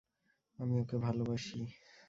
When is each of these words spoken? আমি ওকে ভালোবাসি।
আমি 0.59 0.75
ওকে 0.81 0.97
ভালোবাসি। 1.05 1.59